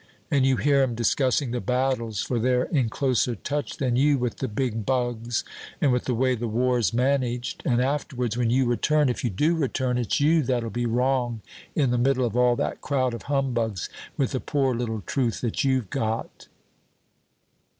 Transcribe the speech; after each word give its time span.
And 0.31 0.47
you 0.47 0.57
hear 0.57 0.81
'em 0.81 0.95
discussing 0.95 1.51
the 1.51 1.61
battles, 1.61 2.23
for 2.23 2.39
they're 2.39 2.63
in 2.63 2.89
closer 2.89 3.35
touch 3.35 3.77
than 3.77 3.95
you 3.95 4.17
with 4.17 4.37
the 4.37 4.47
big 4.47 4.83
bugs 4.83 5.43
and 5.79 5.91
with 5.91 6.05
the 6.05 6.15
way 6.15 6.33
the 6.33 6.47
war's 6.47 6.91
managed; 6.91 7.61
and 7.67 7.79
afterwards, 7.79 8.35
when 8.35 8.49
you 8.49 8.65
return, 8.65 9.09
if 9.09 9.23
you 9.23 9.29
do 9.29 9.53
return, 9.53 9.99
it's 9.99 10.19
you 10.19 10.41
that'll 10.41 10.71
be 10.71 10.87
wrong 10.87 11.41
in 11.75 11.91
the 11.91 11.99
middle 11.99 12.25
of 12.25 12.35
all 12.35 12.55
that 12.55 12.81
crowd 12.81 13.13
of 13.13 13.21
humbugs, 13.29 13.89
with 14.17 14.31
the 14.31 14.39
poor 14.39 14.73
little 14.73 15.01
truth 15.01 15.39
that 15.41 15.63
you've 15.63 15.91
got. 15.91 16.47